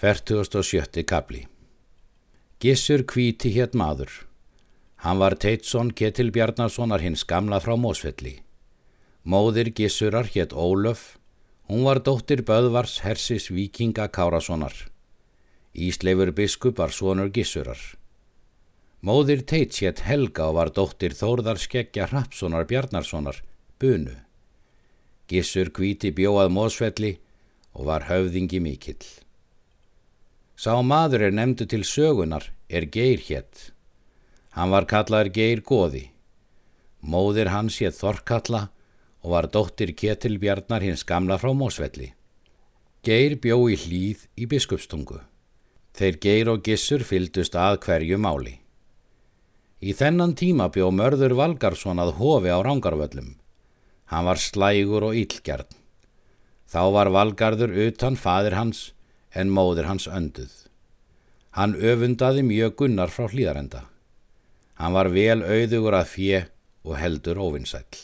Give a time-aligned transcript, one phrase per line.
[0.00, 1.04] 47.
[1.04, 1.42] kapli
[2.58, 4.08] Gissur kvíti hétt maður.
[5.04, 8.38] Hann var Teitsson Ketil Bjarnarssonar hins gamla frá Mósfelli.
[9.28, 11.18] Móðir Gissurar hétt Ólöf.
[11.68, 14.72] Hún var dóttir Böðvars Hersis Víkinga Kárassonar.
[15.76, 17.78] Ísleifur biskup var sonur Gissurar.
[19.04, 23.44] Móðir Teits hétt Helga og var dóttir Þórðar Skeggja Hrapssonar Bjarnarssonar,
[23.76, 24.16] Bunu.
[25.28, 27.18] Gissur kvíti bjóað Mósfelli
[27.76, 29.28] og var höfðingi mikill.
[30.60, 33.70] Sá maður er nefndu til sögunar er Geir hétt.
[34.52, 36.10] Hann var kallaður Geir Góði.
[37.00, 38.66] Móðir hans hétt Þorkalla
[39.24, 42.10] og var dóttir Ketilbjarnar hins gamla frá Mósvelli.
[43.00, 45.22] Geir bjó í hlýð í biskupstungu.
[45.96, 48.58] Þeir Geir og Gissur fyldust að hverju máli.
[49.80, 53.38] Í þennan tíma bjó mörður Valgarsson að hofi á Rángarvöllum.
[54.12, 55.72] Hann var slægur og ílgjarn.
[56.68, 58.90] Þá var Valgarður utan fadir hans
[59.34, 60.52] en móðir hans önduð.
[61.56, 63.84] Hann öfundaði mjög gunnar frá hlýðarenda.
[64.78, 66.40] Hann var vel auðugur að fjö
[66.86, 67.98] og heldur óvinnsæll.